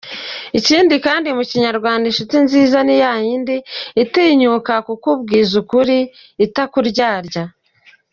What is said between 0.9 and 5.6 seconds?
kandi mu Kinyarwanda inshuti nziza ni yayindi itinyuka kukubwiza